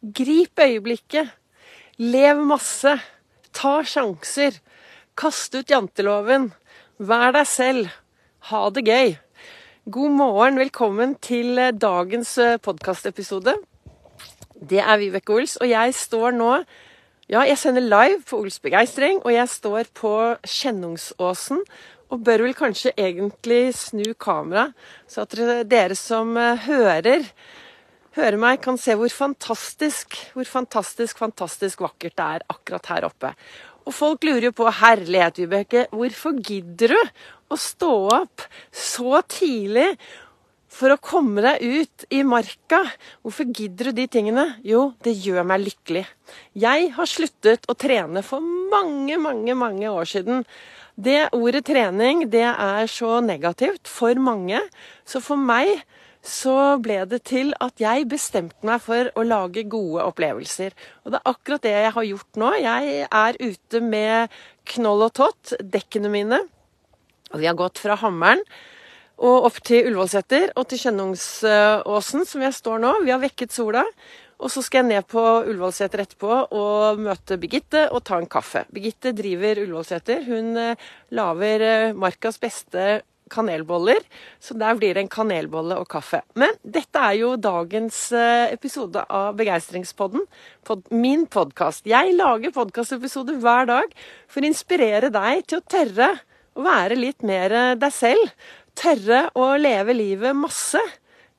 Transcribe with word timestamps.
Grip 0.00 0.56
øyeblikket. 0.56 1.28
Lev 1.98 2.38
masse. 2.48 2.94
Ta 3.52 3.72
sjanser. 3.84 4.54
Kast 5.12 5.52
ut 5.52 5.68
janteloven. 5.68 6.46
Vær 6.96 7.34
deg 7.36 7.44
selv. 7.44 7.90
Ha 8.48 8.62
det 8.72 8.86
gøy. 8.86 9.12
God 9.92 10.16
morgen, 10.16 10.56
velkommen 10.56 11.18
til 11.20 11.58
eh, 11.60 11.74
dagens 11.76 12.32
eh, 12.40 12.56
podkastepisode. 12.56 13.58
Det 14.56 14.80
er 14.80 14.96
Vibeke 15.02 15.36
Ols, 15.36 15.58
og 15.60 15.68
jeg 15.68 15.92
står 15.92 16.32
nå 16.32 16.50
Ja, 17.28 17.44
jeg 17.44 17.60
sender 17.60 17.84
live 17.84 18.22
på 18.24 18.40
Ols 18.40 18.56
Begeistring, 18.58 19.20
og 19.20 19.34
jeg 19.36 19.48
står 19.52 19.92
på 19.92 20.16
Kjennungsåsen. 20.48 21.60
Og 22.08 22.24
bør 22.24 22.48
vel 22.48 22.56
kanskje 22.56 22.96
egentlig 22.96 23.74
snu 23.76 24.14
kameraet, 24.16 24.72
så 25.06 25.28
at 25.28 25.36
dere 25.68 25.94
som 25.94 26.38
eh, 26.40 26.56
hører 26.70 27.28
hører 28.16 28.38
meg, 28.40 28.60
kan 28.64 28.78
se 28.80 28.96
hvor 28.98 29.12
fantastisk, 29.14 30.16
hvor 30.34 30.48
fantastisk, 30.48 31.20
fantastisk 31.20 31.82
vakkert 31.84 32.16
det 32.18 32.30
er 32.36 32.46
akkurat 32.52 32.90
her 32.92 33.06
oppe. 33.10 33.34
Og 33.86 33.94
folk 33.96 34.24
lurer 34.26 34.50
jo 34.50 34.56
på 34.56 34.70
herlighet, 34.80 35.40
Vibeke, 35.40 35.86
hvorfor 35.94 36.36
gidder 36.44 36.94
du 36.94 37.00
å 37.50 37.58
stå 37.58 37.92
opp 38.20 38.44
så 38.70 39.22
tidlig 39.30 39.88
for 40.70 40.94
å 40.94 41.00
komme 41.02 41.42
deg 41.42 41.64
ut 41.64 42.04
i 42.14 42.20
marka? 42.26 42.82
Hvorfor 43.24 43.48
gidder 43.56 43.90
du 43.90 44.00
de 44.00 44.06
tingene? 44.10 44.46
Jo, 44.66 44.90
det 45.02 45.16
gjør 45.18 45.46
meg 45.48 45.64
lykkelig. 45.64 46.04
Jeg 46.58 46.92
har 46.94 47.10
sluttet 47.10 47.66
å 47.70 47.78
trene 47.78 48.22
for 48.26 48.44
mange, 48.44 49.16
mange, 49.18 49.56
mange 49.58 49.90
år 49.90 50.12
siden. 50.12 50.44
Det 51.00 51.30
ordet 51.34 51.64
trening, 51.70 52.26
det 52.30 52.44
er 52.52 52.90
så 52.90 53.18
negativt 53.24 53.88
for 53.88 54.18
mange. 54.20 54.60
Så 55.08 55.22
for 55.24 55.40
meg 55.40 55.80
så 56.20 56.76
ble 56.84 56.98
det 57.08 57.22
til 57.30 57.54
at 57.64 57.80
jeg 57.80 58.08
bestemte 58.10 58.66
meg 58.66 58.82
for 58.84 59.08
å 59.16 59.24
lage 59.24 59.64
gode 59.72 60.04
opplevelser. 60.04 60.74
Og 61.04 61.14
det 61.14 61.20
er 61.20 61.30
akkurat 61.32 61.64
det 61.64 61.72
jeg 61.72 61.94
har 61.96 62.08
gjort 62.10 62.40
nå. 62.42 62.50
Jeg 62.60 63.06
er 63.08 63.38
ute 63.40 63.80
med 63.80 64.40
Knoll 64.74 65.06
og 65.06 65.14
Tott, 65.16 65.54
dekkene 65.60 66.12
mine. 66.12 66.42
Og 67.32 67.40
vi 67.40 67.48
har 67.48 67.56
gått 67.56 67.80
fra 67.80 67.96
Hammeren 68.00 68.44
og 69.20 69.46
opp 69.50 69.60
til 69.64 69.84
Ullevålseter 69.88 70.54
og 70.56 70.68
til 70.70 70.80
Kjennungsåsen, 70.80 72.24
som 72.28 72.44
jeg 72.44 72.56
står 72.56 72.80
nå. 72.84 72.94
Vi 73.04 73.12
har 73.12 73.20
vekket 73.22 73.52
sola. 73.52 73.84
Og 74.40 74.48
så 74.48 74.62
skal 74.64 74.80
jeg 74.80 74.88
ned 74.94 75.08
på 75.12 75.20
Ullevålseter 75.20 76.00
etterpå 76.00 76.36
og 76.56 77.00
møte 77.04 77.36
Birgitte 77.40 77.86
og 77.92 78.04
ta 78.08 78.16
en 78.16 78.28
kaffe. 78.30 78.64
Birgitte 78.72 79.12
driver 79.16 79.60
Ullevålseter. 79.60 80.24
Hun 80.24 80.56
eh, 80.56 80.88
lager 81.12 81.64
eh, 81.66 81.96
markas 81.96 82.40
beste 82.40 83.02
kanelboller. 83.30 84.02
Så 84.42 84.56
der 84.58 84.78
blir 84.78 84.96
det 84.96 85.04
en 85.04 85.12
kanelbolle 85.12 85.78
og 85.80 85.88
kaffe. 85.92 86.22
Men 86.38 86.56
dette 86.62 87.00
er 87.00 87.18
jo 87.20 87.34
dagens 87.40 87.98
eh, 88.16 88.52
episode 88.54 89.04
av 89.06 89.34
Begeistringspodden. 89.38 90.26
Pod 90.66 90.86
min 90.92 91.26
podkast. 91.30 91.86
Jeg 91.88 92.16
lager 92.18 92.54
podkastepisoder 92.56 93.40
hver 93.42 93.70
dag 93.70 93.94
for 94.30 94.42
å 94.42 94.50
inspirere 94.50 95.12
deg 95.14 95.46
til 95.46 95.60
å 95.60 95.68
tørre 95.70 96.12
å 96.58 96.64
være 96.66 96.98
litt 96.98 97.26
mer 97.26 97.54
eh, 97.54 97.74
deg 97.80 97.94
selv. 97.94 98.48
Tørre 98.78 99.26
å 99.38 99.52
leve 99.60 99.96
livet 99.96 100.36
masse. 100.36 100.80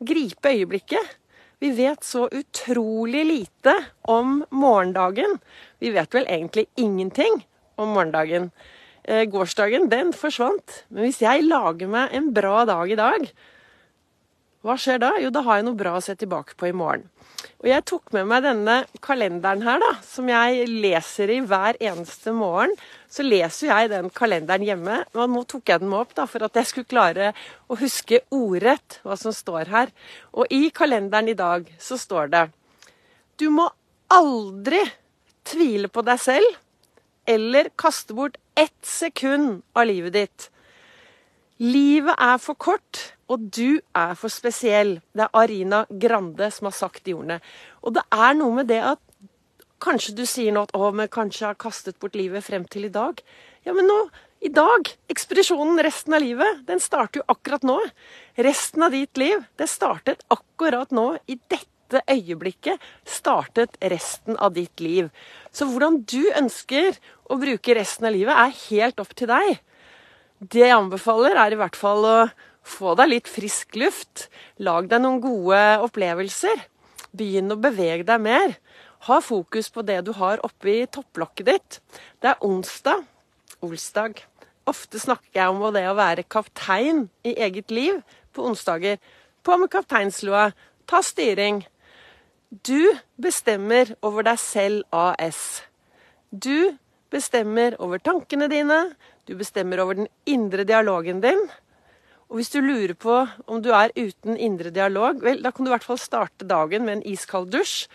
Gripe 0.02 0.52
øyeblikket. 0.55 1.17
Vi 1.61 1.70
vet 1.78 2.03
så 2.03 2.26
utrolig 2.33 3.22
lite 3.28 3.76
om 4.09 4.39
morgendagen. 4.50 5.38
Vi 5.78 5.92
vet 5.94 6.16
vel 6.16 6.26
egentlig 6.26 6.66
ingenting 6.76 7.44
om 7.78 7.94
morgendagen. 7.94 8.50
Eh, 9.04 9.26
gårsdagen, 9.26 9.90
den 9.90 10.14
forsvant. 10.14 10.84
Men 10.90 11.08
hvis 11.08 11.24
jeg 11.24 11.48
lager 11.48 11.90
meg 11.90 12.14
en 12.14 12.30
bra 12.36 12.62
dag 12.70 12.92
i 12.92 13.00
dag, 13.00 13.26
hva 14.62 14.76
skjer 14.78 15.00
da? 15.02 15.16
Jo, 15.18 15.32
da 15.34 15.42
har 15.48 15.58
jeg 15.58 15.66
noe 15.66 15.78
bra 15.80 15.96
å 15.98 16.04
se 16.06 16.14
tilbake 16.14 16.54
på 16.60 16.70
i 16.70 16.76
morgen. 16.76 17.08
Og 17.62 17.68
jeg 17.70 17.86
tok 17.90 18.12
med 18.14 18.28
meg 18.30 18.44
denne 18.46 18.76
kalenderen 19.02 19.64
her, 19.66 19.82
da, 19.82 19.90
som 20.06 20.30
jeg 20.30 20.68
leser 20.70 21.34
i 21.34 21.40
hver 21.46 21.80
eneste 21.82 22.34
morgen. 22.38 22.76
Så 23.10 23.26
leser 23.26 23.72
jeg 23.72 23.90
den 23.90 24.10
kalenderen 24.14 24.66
hjemme. 24.66 25.02
Og 25.18 25.34
nå 25.34 25.44
tok 25.50 25.73
jeg 25.73 25.82
den 25.82 25.90
med 25.90 26.04
opp 26.04 26.14
da, 26.17 26.28
for 26.30 26.45
at 26.45 26.61
jeg 26.61 26.70
skulle 26.70 26.92
klare 26.94 27.34
å 27.66 27.78
huske 27.82 28.22
ordrett 28.38 29.00
hva 29.02 29.17
som 29.17 29.34
står 29.34 29.73
her. 29.73 29.94
Og 30.38 30.54
i 30.54 30.70
kalenderen 30.70 31.34
i 31.34 31.38
dag 31.38 31.66
så 31.82 31.98
står 31.98 32.30
det 32.34 32.48
Du 33.42 33.50
må 33.50 33.66
aldri 34.14 34.84
tvile 35.50 35.90
på 35.90 36.06
deg 36.06 36.22
selv 36.22 36.61
eller 37.31 37.71
kaste 37.80 38.15
bort 38.17 38.37
ett 38.59 38.86
sekund 38.86 39.61
av 39.73 39.87
livet 39.87 40.14
ditt. 40.17 40.49
Livet 41.61 42.17
er 42.17 42.39
for 42.42 42.58
kort, 42.58 43.14
og 43.30 43.47
du 43.53 43.80
er 43.95 44.15
for 44.17 44.33
spesiell. 44.33 44.97
Det 45.14 45.27
er 45.27 45.37
Arina 45.37 45.86
Grande 45.89 46.49
som 46.52 46.67
har 46.67 46.75
sagt 46.75 47.05
de 47.05 47.15
ordene. 47.15 47.39
Og 47.86 47.95
det 47.95 48.03
er 48.11 48.36
noe 48.39 48.61
med 48.61 48.69
det 48.71 48.81
at 48.95 49.08
Kanskje 49.81 50.14
du 50.14 50.27
sier 50.30 50.53
nå 50.53 50.61
at 50.67 50.75
'å, 50.77 50.92
men 50.93 51.08
kanskje 51.09 51.42
jeg 51.42 51.47
har 51.47 51.55
kastet 51.58 51.97
bort 51.97 52.14
livet 52.14 52.43
frem 52.45 52.65
til 52.69 52.86
i 52.86 52.93
dag'. 52.93 53.23
Ja, 53.65 53.73
men 53.73 53.87
nå, 53.87 54.11
i 54.42 54.49
dag, 54.49 54.86
ekspedisjonen 55.09 55.81
resten 55.81 56.13
av 56.13 56.21
livet, 56.21 56.65
den 56.67 56.80
starter 56.80 57.21
jo 57.21 57.25
akkurat 57.33 57.63
nå. 57.65 57.80
Resten 58.37 58.83
av 58.83 58.92
ditt 58.92 59.17
liv, 59.17 59.43
det 59.58 59.67
startet 59.69 60.21
akkurat 60.30 60.92
nå, 60.92 61.17
i 61.27 61.39
dette 61.49 61.65
øyeblikket 62.00 62.80
startet 63.04 63.76
resten 63.92 64.38
av 64.40 64.56
ditt 64.56 64.80
liv. 64.80 65.10
Så 65.52 65.68
hvordan 65.68 66.00
du 66.08 66.32
ønsker 66.38 66.96
å 67.28 67.38
bruke 67.42 67.76
resten 67.76 68.08
av 68.08 68.16
livet, 68.16 68.32
er 68.32 68.56
helt 68.70 69.04
opp 69.04 69.12
til 69.18 69.28
deg. 69.32 69.60
Det 70.42 70.64
jeg 70.64 70.74
anbefaler, 70.74 71.36
er 71.38 71.54
i 71.54 71.60
hvert 71.60 71.78
fall 71.78 72.08
å 72.08 72.18
få 72.64 72.96
deg 72.98 73.12
litt 73.12 73.30
frisk 73.30 73.76
luft. 73.78 74.28
Lag 74.58 74.88
deg 74.90 75.04
noen 75.04 75.22
gode 75.22 75.60
opplevelser. 75.86 76.66
Begynn 77.12 77.52
å 77.54 77.60
bevege 77.60 78.08
deg 78.08 78.23
mer. 78.23 78.56
Ha 79.10 79.18
fokus 79.22 79.72
på 79.73 79.84
det 79.86 80.00
du 80.06 80.14
har 80.18 80.42
oppi 80.46 80.84
topplokket 80.86 81.48
ditt. 81.48 81.80
Det 82.22 82.32
er 82.32 82.46
onsdag. 82.46 83.04
Olsdag. 83.66 84.22
Ofte 84.70 85.02
snakker 85.02 85.42
jeg 85.42 85.50
om 85.50 85.64
det 85.73 85.88
å 85.90 85.98
være 85.98 86.26
kaptein 86.30 87.08
i 87.26 87.34
eget 87.34 87.73
liv 87.73 88.02
på 88.34 88.46
onsdager. 88.46 89.00
På 89.42 89.58
med 89.58 89.72
kapteinslua. 89.73 90.52
Ta 90.86 91.02
styring. 91.02 91.64
Du 92.52 92.98
bestemmer 93.16 93.94
over 94.04 94.26
deg 94.28 94.39
selv 94.44 94.84
AS. 94.92 95.62
Du 96.36 96.76
bestemmer 97.12 97.78
over 97.80 98.02
tankene 98.04 98.50
dine, 98.52 98.80
du 99.23 99.38
bestemmer 99.39 99.80
over 99.80 99.95
den 99.95 100.10
indre 100.28 100.66
dialogen 100.67 101.22
din. 101.23 101.40
Og 102.28 102.42
hvis 102.42 102.52
du 102.52 102.60
lurer 102.60 102.92
på 103.00 103.22
om 103.48 103.61
du 103.64 103.70
er 103.72 103.95
uten 103.95 104.36
indre 104.36 104.67
dialog, 104.67 105.23
vel, 105.23 105.40
da 105.40 105.54
kan 105.56 105.64
du 105.64 105.72
i 105.72 105.73
hvert 105.78 105.88
fall 105.88 106.00
starte 106.00 106.48
dagen 106.48 106.84
med 106.84 106.98
en 106.98 107.06
iskald 107.08 107.48
dusj. 107.56 107.86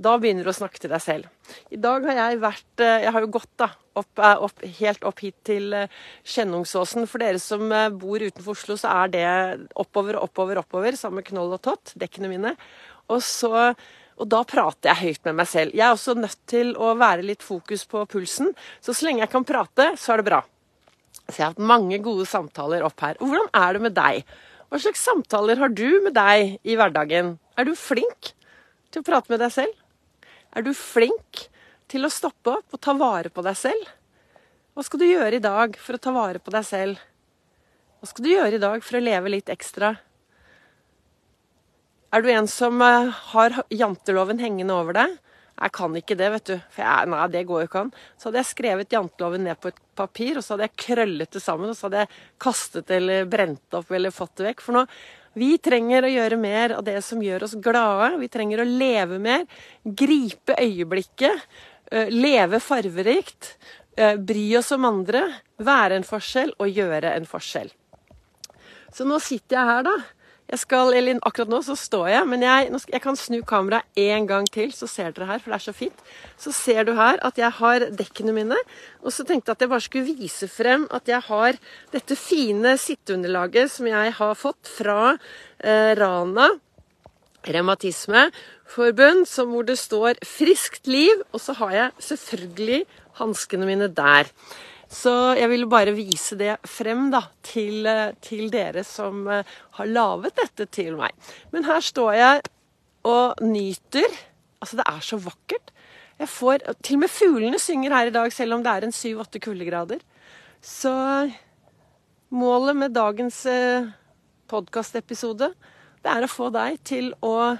Da 0.00 0.14
begynner 0.20 0.48
du 0.48 0.52
å 0.52 0.56
snakke 0.56 0.80
til 0.80 0.94
deg 0.94 1.04
selv. 1.04 1.52
I 1.72 1.76
dag 1.80 2.08
har 2.08 2.16
jeg 2.16 2.40
vært 2.40 2.82
eh, 2.84 3.04
Jeg 3.04 3.12
har 3.16 3.24
jo 3.24 3.30
gått 3.36 3.52
da, 3.60 3.70
opp, 3.96 4.20
eh, 4.20 4.42
opp, 4.48 4.64
helt 4.80 5.06
opp 5.08 5.22
hit 5.24 5.36
til 5.44 5.70
Skjennungsåsen. 5.72 6.32
Kjennungsåsen. 6.32 7.08
For 7.12 7.24
dere 7.24 7.40
som 7.40 7.68
bor 8.00 8.24
utenfor 8.24 8.56
Oslo, 8.56 8.80
så 8.80 8.96
er 9.04 9.12
det 9.12 9.28
oppover, 9.76 10.20
oppover, 10.20 10.64
oppover 10.64 10.96
sammen 10.96 11.20
med 11.20 11.28
Knoll 11.28 11.56
og 11.56 11.64
Tott, 11.68 11.92
dekkene 12.00 12.32
mine. 12.32 12.56
Og 13.12 13.24
så 13.24 13.70
og 14.16 14.28
da 14.32 14.42
prater 14.48 14.90
jeg 14.90 15.02
høyt 15.02 15.26
med 15.28 15.38
meg 15.42 15.48
selv. 15.50 15.74
Jeg 15.76 15.84
er 15.84 15.94
også 15.94 16.14
nødt 16.16 16.38
til 16.48 16.72
å 16.80 16.94
være 16.96 17.24
litt 17.26 17.44
fokus 17.44 17.84
på 17.88 18.04
pulsen. 18.08 18.54
Så 18.80 18.94
så 18.96 19.08
lenge 19.08 19.24
jeg 19.24 19.32
kan 19.32 19.44
prate, 19.44 19.90
så 20.00 20.14
er 20.14 20.22
det 20.22 20.28
bra. 20.30 20.42
Så 21.26 21.34
jeg 21.34 21.44
har 21.44 21.52
hatt 21.52 21.68
mange 21.72 21.98
gode 22.04 22.24
samtaler 22.28 22.84
opp 22.86 23.02
her. 23.04 23.18
Hvordan 23.20 23.50
er 23.60 23.76
det 23.76 23.82
med 23.84 23.96
deg? 23.98 24.22
Hva 24.70 24.80
slags 24.82 25.02
samtaler 25.04 25.60
har 25.60 25.74
du 25.74 25.88
med 26.06 26.16
deg 26.16 26.56
i 26.64 26.78
hverdagen? 26.78 27.36
Er 27.58 27.68
du 27.68 27.74
flink 27.78 28.32
til 28.90 29.02
å 29.02 29.06
prate 29.06 29.32
med 29.32 29.42
deg 29.44 29.52
selv? 29.52 29.76
Er 30.56 30.64
du 30.64 30.72
flink 30.72 31.46
til 31.92 32.06
å 32.06 32.12
stoppe 32.12 32.56
opp 32.56 32.74
og 32.74 32.82
ta 32.82 32.96
vare 32.96 33.30
på 33.32 33.44
deg 33.44 33.58
selv? 33.58 33.92
Hva 34.72 34.84
skal 34.86 35.02
du 35.02 35.06
gjøre 35.08 35.38
i 35.38 35.44
dag 35.44 35.76
for 35.80 35.96
å 35.96 36.02
ta 36.02 36.12
vare 36.16 36.40
på 36.40 36.52
deg 36.54 36.64
selv? 36.68 37.04
Hva 38.00 38.08
skal 38.10 38.24
du 38.24 38.32
gjøre 38.32 38.56
i 38.56 38.62
dag 38.62 38.82
for 38.84 38.98
å 38.98 39.04
leve 39.04 39.32
litt 39.32 39.52
ekstra? 39.52 39.94
Er 42.16 42.22
du 42.24 42.30
en 42.32 42.46
som 42.48 42.80
eh, 42.80 43.10
har 43.34 43.54
janteloven 43.68 44.38
hengende 44.40 44.72
over 44.72 44.96
deg? 44.96 45.16
Jeg 45.56 45.72
kan 45.76 45.96
ikke 45.98 46.16
det, 46.16 46.30
vet 46.32 46.46
du. 46.48 46.54
For 46.72 46.80
jeg, 46.80 47.08
nei, 47.12 47.26
det 47.34 47.42
går 47.48 47.60
jo 47.60 47.68
ikke 47.68 47.82
an. 47.82 47.90
Så 48.16 48.28
hadde 48.28 48.40
jeg 48.40 48.48
skrevet 48.54 48.96
janteloven 48.96 49.44
ned 49.44 49.60
på 49.60 49.68
et 49.68 49.82
papir, 49.98 50.38
og 50.38 50.44
så 50.44 50.54
hadde 50.54 50.70
jeg 50.70 50.80
krøllet 50.80 51.36
det 51.36 51.42
sammen, 51.44 51.72
og 51.72 51.76
så 51.76 51.90
hadde 51.90 52.06
jeg 52.06 52.22
kastet 52.40 52.94
eller 52.96 53.28
brent 53.28 53.76
opp 53.76 53.92
eller 53.92 54.14
fått 54.16 54.40
det 54.40 54.48
vekk. 54.50 54.64
For 54.64 54.78
nå 54.78 54.86
Vi 55.36 55.50
trenger 55.60 56.06
å 56.08 56.14
gjøre 56.14 56.40
mer 56.40 56.78
av 56.78 56.84
det 56.86 56.96
som 57.04 57.20
gjør 57.20 57.44
oss 57.44 57.58
glade. 57.60 58.14
Vi 58.22 58.32
trenger 58.32 58.62
å 58.62 58.68
leve 58.68 59.20
mer. 59.20 59.44
Gripe 59.84 60.56
øyeblikket. 60.56 61.44
Eh, 61.92 62.08
leve 62.08 62.62
farverikt. 62.64 63.58
Eh, 63.92 64.16
bry 64.16 64.46
oss 64.56 64.72
om 64.72 64.88
andre. 64.88 65.26
Være 65.60 66.00
en 66.00 66.08
forskjell 66.08 66.56
og 66.56 66.72
gjøre 66.80 67.12
en 67.12 67.28
forskjell. 67.28 67.68
Så 68.96 69.04
nå 69.04 69.20
sitter 69.20 69.58
jeg 69.58 69.68
her, 69.74 69.84
da 69.84 69.98
jeg 70.46 70.60
skal, 70.62 70.92
eller 70.94 71.18
Akkurat 71.26 71.50
nå 71.50 71.58
så 71.66 71.74
står 71.78 72.06
jeg, 72.12 72.26
men 72.30 72.44
jeg, 72.44 72.68
jeg 72.92 73.02
kan 73.02 73.16
snu 73.18 73.40
kameraet 73.46 73.98
én 73.98 74.28
gang 74.28 74.46
til, 74.52 74.70
så 74.74 74.86
ser 74.90 75.14
dere 75.14 75.26
her, 75.26 75.40
for 75.42 75.50
det 75.50 75.58
er 75.58 75.64
så 75.64 75.74
fint. 75.74 76.04
Så 76.38 76.52
ser 76.54 76.86
du 76.86 76.92
her 76.94 77.18
at 77.26 77.40
jeg 77.40 77.50
har 77.58 77.86
dekkene 77.98 78.34
mine. 78.36 78.58
Og 79.02 79.14
så 79.14 79.26
tenkte 79.26 79.50
jeg 79.50 79.58
at 79.58 79.64
jeg 79.64 79.72
bare 79.72 79.86
skulle 79.86 80.18
vise 80.20 80.48
frem 80.50 80.86
at 80.94 81.10
jeg 81.10 81.18
har 81.26 81.58
dette 81.94 82.18
fine 82.20 82.76
sitteunderlaget 82.78 83.74
som 83.74 83.90
jeg 83.90 84.14
har 84.20 84.38
fått 84.38 84.70
fra 84.70 85.16
eh, 85.16 85.92
Rana 85.98 86.52
Revmatismeforbund, 87.46 89.26
hvor 89.50 89.62
det 89.62 89.78
står 89.78 90.18
'Friskt 90.22 90.86
liv', 90.86 91.22
og 91.32 91.40
så 91.40 91.52
har 91.52 91.72
jeg 91.72 91.90
selvfølgelig 91.98 92.86
hanskene 93.18 93.66
mine 93.66 93.88
der. 93.88 94.26
Så 94.92 95.12
jeg 95.34 95.50
ville 95.50 95.66
bare 95.70 95.94
vise 95.96 96.36
det 96.38 96.52
frem 96.70 97.08
da, 97.10 97.24
til, 97.44 97.86
eh, 97.90 98.14
til 98.22 98.50
dere 98.52 98.84
som 98.86 99.26
eh, 99.28 99.56
har 99.78 99.90
laget 99.90 100.36
dette 100.38 100.68
til 100.70 100.94
meg. 100.98 101.14
Men 101.50 101.66
her 101.66 101.82
står 101.82 102.12
jeg 102.14 102.44
og 103.06 103.42
nyter. 103.42 104.06
Altså, 104.62 104.78
det 104.78 104.86
er 104.86 105.02
så 105.02 105.18
vakkert. 105.22 105.72
Jeg 106.16 106.30
får, 106.32 106.62
til 106.86 106.96
og 106.96 107.02
med 107.02 107.12
fuglene 107.12 107.60
synger 107.60 107.92
her 107.92 108.08
i 108.08 108.14
dag, 108.14 108.32
selv 108.32 108.56
om 108.56 108.62
det 108.64 108.72
er 108.72 108.86
en 108.86 108.94
syv-åtte 108.94 109.42
kuldegrader. 109.42 110.00
Så 110.64 110.94
målet 112.32 112.78
med 112.78 112.94
dagens 112.96 113.42
eh, 113.50 113.90
podkastepisode, 114.48 115.50
det 116.02 116.14
er 116.14 116.24
å 116.24 116.30
få 116.30 116.48
deg 116.54 116.78
til 116.86 117.10
å 117.26 117.56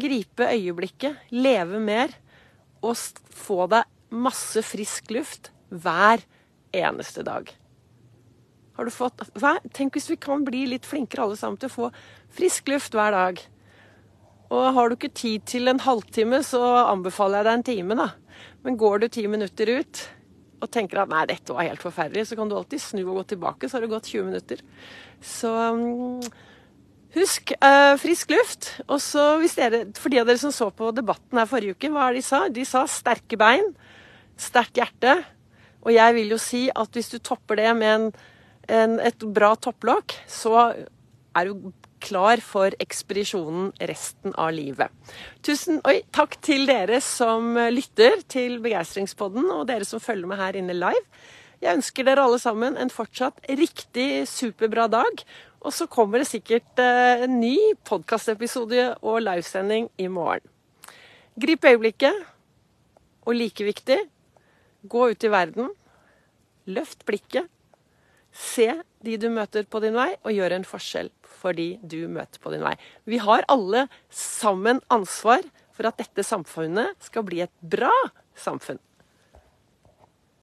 gripe 0.00 0.46
øyeblikket, 0.46 1.30
leve 1.34 1.80
mer 1.82 2.14
og 2.80 2.94
få 3.34 3.66
deg 3.70 3.88
masse 4.10 4.62
frisk 4.64 5.10
luft 5.12 5.50
hver 5.68 6.22
eneste 6.76 7.24
dag. 7.26 7.50
Har 8.76 8.88
du 8.88 8.92
fått 8.94 9.24
hva? 9.36 9.58
Tenk 9.76 9.96
hvis 9.96 10.10
vi 10.12 10.18
kan 10.20 10.44
bli 10.46 10.64
litt 10.70 10.86
flinkere 10.88 11.26
alle 11.26 11.36
sammen 11.36 11.58
til 11.60 11.68
å 11.68 11.74
få 11.74 11.88
frisk 12.36 12.70
luft 12.72 12.94
hver 12.96 13.12
dag. 13.12 13.42
Og 14.50 14.70
har 14.74 14.88
du 14.88 14.96
ikke 14.96 15.12
tid 15.14 15.44
til 15.46 15.70
en 15.70 15.82
halvtime, 15.82 16.40
så 16.46 16.62
anbefaler 16.88 17.40
jeg 17.40 17.46
deg 17.46 17.58
en 17.58 17.66
time, 17.68 17.98
da. 17.98 18.08
Men 18.64 18.78
går 18.80 19.02
du 19.02 19.10
ti 19.12 19.26
minutter 19.30 19.78
ut 19.80 20.06
og 20.60 20.68
tenker 20.72 21.00
at 21.02 21.10
nei, 21.12 21.22
dette 21.30 21.54
var 21.56 21.64
helt 21.64 21.80
forferdelig, 21.80 22.26
så 22.28 22.36
kan 22.36 22.50
du 22.50 22.56
alltid 22.56 22.82
snu 22.82 23.02
og 23.06 23.20
gå 23.20 23.26
tilbake, 23.32 23.68
så 23.68 23.78
har 23.78 23.84
det 23.84 23.92
gått 23.94 24.10
20 24.10 24.26
minutter. 24.28 24.60
Så 25.24 25.52
um, 25.72 26.20
husk 27.16 27.54
uh, 27.64 27.96
frisk 28.00 28.34
luft. 28.34 28.68
Og 28.86 29.00
så 29.00 29.24
hvis 29.40 29.56
dere, 29.56 29.86
for 29.96 30.12
de 30.12 30.20
av 30.20 30.28
dere 30.28 30.42
som 30.42 30.52
så 30.52 30.68
på 30.74 30.90
debatten 30.96 31.40
her 31.40 31.48
forrige 31.48 31.78
uke, 31.78 31.92
hva 31.92 32.08
er 32.08 32.18
det 32.18 32.20
de 32.20 32.28
sa? 32.28 32.42
De 32.52 32.66
sa 32.68 32.84
sterke 32.90 33.40
bein, 33.40 33.72
sterkt 34.40 34.80
hjerte. 34.80 35.16
Og 35.84 35.92
jeg 35.94 36.16
vil 36.16 36.34
jo 36.34 36.40
si 36.40 36.66
at 36.74 36.96
hvis 36.96 37.12
du 37.12 37.18
topper 37.18 37.60
det 37.60 37.70
med 37.78 37.92
en, 37.94 38.08
en, 38.68 38.98
et 39.00 39.28
bra 39.34 39.54
topplokk, 39.56 40.14
så 40.28 40.70
er 41.36 41.48
du 41.48 41.70
klar 42.00 42.40
for 42.44 42.72
ekspedisjonen 42.80 43.70
resten 43.88 44.32
av 44.40 44.54
livet. 44.56 44.88
Tusen 45.44 45.82
oi, 45.88 46.00
takk 46.16 46.38
til 46.44 46.64
dere 46.68 47.00
som 47.04 47.56
lytter 47.72 48.22
til 48.32 48.58
Begeistringspodden, 48.64 49.50
og 49.52 49.66
dere 49.68 49.88
som 49.88 50.02
følger 50.02 50.30
med 50.30 50.40
her 50.40 50.58
inne 50.60 50.76
live. 50.76 51.04
Jeg 51.60 51.76
ønsker 51.76 52.06
dere 52.08 52.24
alle 52.24 52.40
sammen 52.40 52.78
en 52.80 52.92
fortsatt 52.92 53.42
riktig 53.52 54.24
superbra 54.28 54.86
dag. 54.88 55.24
Og 55.60 55.74
så 55.76 55.84
kommer 55.92 56.22
det 56.22 56.30
sikkert 56.30 56.80
eh, 56.80 57.26
en 57.26 57.36
ny 57.42 57.56
podkastepisode 57.84 58.94
og 59.04 59.20
livesending 59.20 59.90
i 60.00 60.08
morgen. 60.08 60.46
Grip 61.40 61.64
øyeblikket, 61.68 62.16
og 63.28 63.36
like 63.36 63.64
viktig 63.64 63.98
gå 64.82 65.10
ut 65.12 65.24
i 65.24 65.32
verden. 65.32 65.70
Løft 66.70 67.04
blikket. 67.08 67.48
Se 68.30 68.68
de 69.02 69.16
du 69.18 69.26
møter 69.32 69.66
på 69.66 69.80
din 69.82 69.96
vei, 69.96 70.12
og 70.22 70.34
gjør 70.36 70.54
en 70.54 70.66
forskjell 70.66 71.10
for 71.40 71.56
de 71.56 71.72
du 71.82 72.04
møter 72.08 72.42
på 72.42 72.52
din 72.54 72.62
vei. 72.62 72.76
Vi 73.08 73.18
har 73.22 73.46
alle 73.50 73.86
sammen 74.14 74.82
ansvar 74.92 75.42
for 75.74 75.88
at 75.88 75.98
dette 75.98 76.24
samfunnet 76.26 76.94
skal 77.02 77.26
bli 77.26 77.42
et 77.46 77.54
bra 77.60 77.92
samfunn. 78.38 78.78